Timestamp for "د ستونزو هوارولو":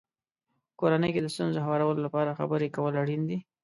1.23-1.99